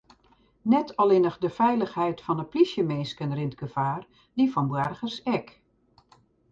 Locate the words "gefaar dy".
3.61-4.45